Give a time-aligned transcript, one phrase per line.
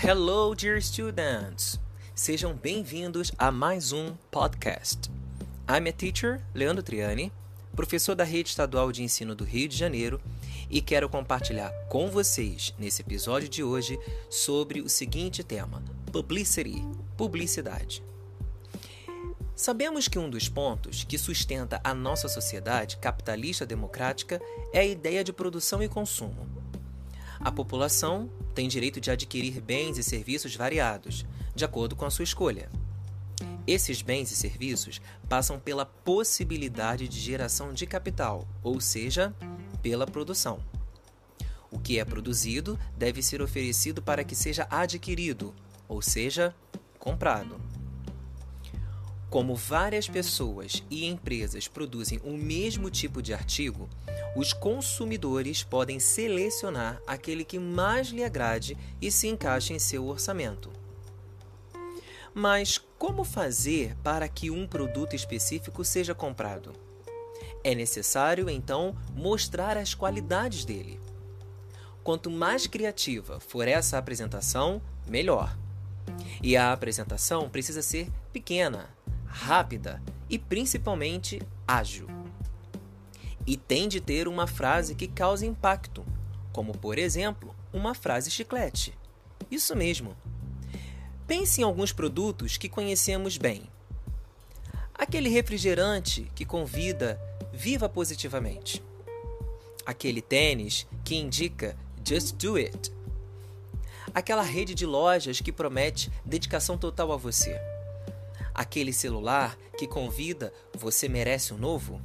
[0.00, 1.76] Hello, dear students!
[2.14, 5.10] Sejam bem-vindos a mais um podcast.
[5.68, 7.32] I'm a teacher, Leandro Triani,
[7.74, 10.20] professor da Rede Estadual de Ensino do Rio de Janeiro,
[10.70, 13.98] e quero compartilhar com vocês, nesse episódio de hoje,
[14.30, 16.80] sobre o seguinte tema: Publicity
[17.16, 18.00] publicidade.
[19.56, 24.40] Sabemos que um dos pontos que sustenta a nossa sociedade capitalista democrática
[24.72, 26.67] é a ideia de produção e consumo.
[27.40, 31.24] A população tem direito de adquirir bens e serviços variados,
[31.54, 32.70] de acordo com a sua escolha.
[33.66, 39.34] Esses bens e serviços passam pela possibilidade de geração de capital, ou seja,
[39.82, 40.58] pela produção.
[41.70, 45.54] O que é produzido deve ser oferecido para que seja adquirido,
[45.86, 46.54] ou seja,
[46.98, 47.60] comprado.
[49.30, 53.86] Como várias pessoas e empresas produzem o mesmo tipo de artigo,
[54.34, 60.70] os consumidores podem selecionar aquele que mais lhe agrade e se encaixe em seu orçamento.
[62.34, 66.72] Mas como fazer para que um produto específico seja comprado?
[67.62, 70.98] É necessário, então, mostrar as qualidades dele.
[72.02, 75.54] Quanto mais criativa for essa apresentação, melhor.
[76.42, 78.88] E a apresentação precisa ser pequena,
[79.28, 82.08] rápida e principalmente ágil.
[83.46, 86.04] E tem de ter uma frase que cause impacto,
[86.52, 88.92] como por exemplo, uma frase chiclete.
[89.50, 90.16] Isso mesmo.
[91.26, 93.62] Pense em alguns produtos que conhecemos bem.
[94.94, 97.20] Aquele refrigerante que convida
[97.52, 98.82] viva positivamente.
[99.86, 101.76] Aquele tênis que indica
[102.06, 102.92] just do it.
[104.14, 107.58] Aquela rede de lojas que promete dedicação total a você
[108.58, 112.02] aquele celular que convida você merece um novo?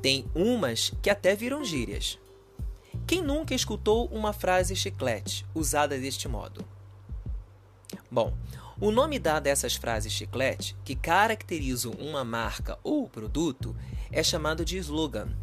[0.00, 2.16] Tem umas que até viram gírias.
[3.08, 6.64] Quem nunca escutou uma frase chiclete usada deste modo?
[8.08, 8.32] Bom,
[8.80, 13.74] o nome dado a essas frases chiclete, que caracterizam uma marca ou produto,
[14.12, 15.36] é chamado de slogan,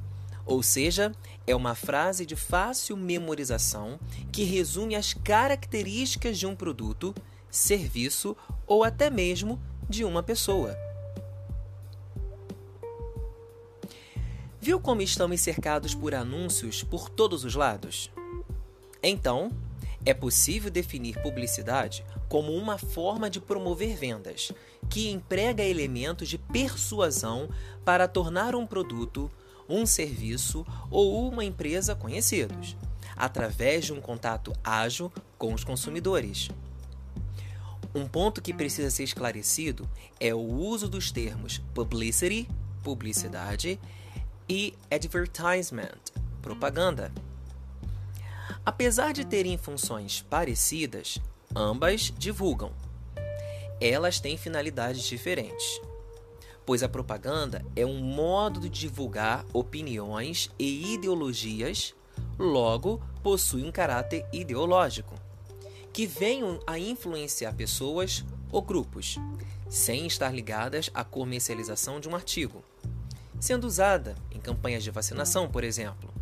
[0.46, 1.12] ou seja,
[1.46, 4.00] é uma frase de fácil memorização
[4.32, 7.14] que resume as características de um produto
[7.50, 8.36] serviço
[8.66, 9.60] ou até mesmo
[9.90, 10.78] de uma pessoa.
[14.60, 18.12] Viu como estamos cercados por anúncios por todos os lados?
[19.02, 19.52] Então,
[20.06, 24.52] é possível definir publicidade como uma forma de promover vendas,
[24.90, 27.50] que emprega elementos de persuasão
[27.86, 29.32] para tornar um produto,
[29.70, 32.76] um serviço ou uma empresa conhecidos,
[33.16, 36.50] através de um contato ágil com os consumidores.
[37.98, 42.48] Um ponto que precisa ser esclarecido é o uso dos termos publicity,
[42.84, 43.80] publicidade,
[44.48, 45.98] e advertisement,
[46.40, 47.12] propaganda.
[48.64, 51.18] Apesar de terem funções parecidas,
[51.56, 52.72] ambas divulgam.
[53.82, 55.82] Elas têm finalidades diferentes,
[56.68, 61.96] pois a propaganda é um modo de divulgar opiniões e ideologias,
[62.38, 65.16] logo possui um caráter ideológico
[65.98, 69.18] que venham a influenciar pessoas ou grupos,
[69.68, 72.64] sem estar ligadas à comercialização de um artigo,
[73.40, 76.14] sendo usada em campanhas de vacinação, por exemplo.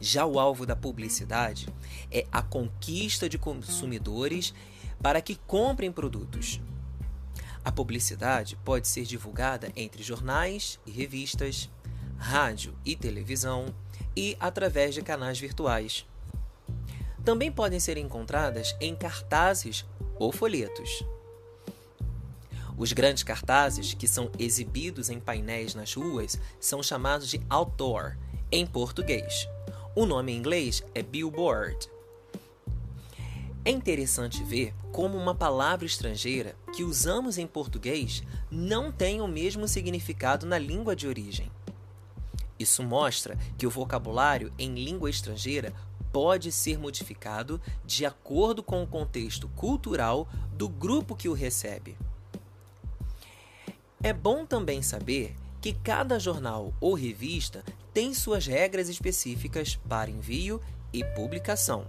[0.00, 1.68] Já o alvo da publicidade
[2.10, 4.54] é a conquista de consumidores
[5.02, 6.58] para que comprem produtos.
[7.62, 11.68] A publicidade pode ser divulgada entre jornais e revistas,
[12.16, 13.74] rádio e televisão
[14.16, 16.06] e através de canais virtuais
[17.28, 19.84] também podem ser encontradas em cartazes
[20.18, 21.04] ou folhetos.
[22.74, 28.16] Os grandes cartazes, que são exibidos em painéis nas ruas, são chamados de outdoor,
[28.50, 29.46] em português.
[29.94, 31.90] O nome em inglês é billboard.
[33.62, 39.68] É interessante ver como uma palavra estrangeira que usamos em português não tem o mesmo
[39.68, 41.52] significado na língua de origem.
[42.58, 45.74] Isso mostra que o vocabulário em língua estrangeira
[46.12, 51.96] pode ser modificado de acordo com o contexto cultural do grupo que o recebe.
[54.02, 60.60] É bom também saber que cada jornal ou revista tem suas regras específicas para envio
[60.92, 61.86] e publicação.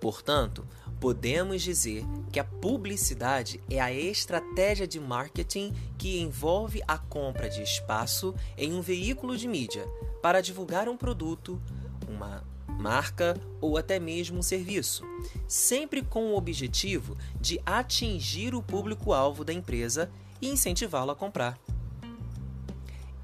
[0.00, 0.64] Portanto,
[1.00, 7.62] podemos dizer que a publicidade é a estratégia de marketing que envolve a compra de
[7.62, 9.86] espaço em um veículo de mídia
[10.26, 11.62] para divulgar um produto,
[12.08, 15.04] uma marca ou até mesmo um serviço,
[15.46, 20.10] sempre com o objetivo de atingir o público-alvo da empresa
[20.42, 21.56] e incentivá-lo a comprar.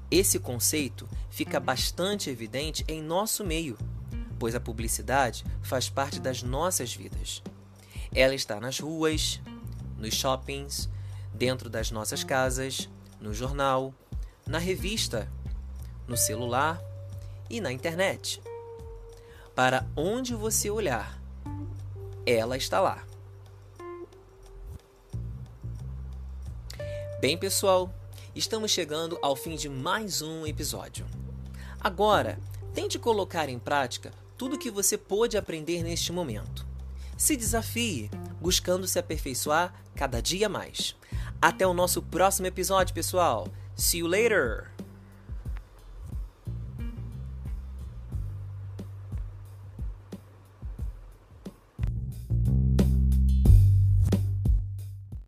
[0.09, 3.77] Esse conceito fica bastante evidente em nosso meio
[4.39, 7.43] pois a publicidade faz parte das nossas vidas.
[8.15, 9.41] Ela está nas ruas,
[9.97, 10.89] nos shoppings,
[11.33, 12.89] dentro das nossas casas,
[13.19, 13.93] no jornal,
[14.47, 15.29] na revista,
[16.07, 16.81] no celular
[17.49, 18.41] e na internet.
[19.55, 21.21] Para onde você olhar,
[22.25, 23.05] ela está lá.
[27.21, 27.93] Bem, pessoal,
[28.35, 31.05] estamos chegando ao fim de mais um episódio.
[31.79, 32.37] Agora,
[32.73, 36.65] tente colocar em prática tudo o que você pôde aprender neste momento.
[37.17, 38.09] Se desafie,
[38.41, 40.95] buscando se aperfeiçoar cada dia mais.
[41.41, 43.47] Até o nosso próximo episódio, pessoal.
[43.75, 44.72] See you later!